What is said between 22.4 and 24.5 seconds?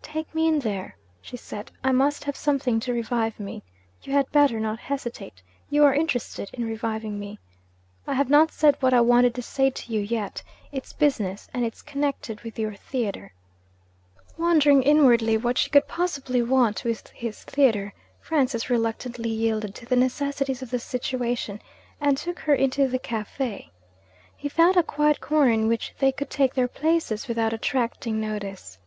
into the cafe. He